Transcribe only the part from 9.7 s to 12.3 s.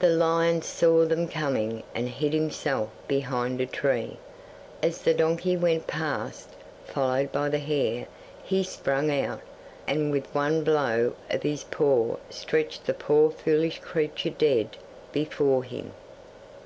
and with one blow of his paw